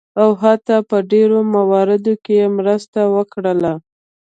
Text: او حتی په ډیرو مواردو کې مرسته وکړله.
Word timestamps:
او 0.21 0.29
حتی 0.41 0.75
په 0.89 0.97
ډیرو 1.11 1.39
مواردو 1.53 2.13
کې 2.25 2.53
مرسته 2.57 3.01
وکړله. 3.15 3.73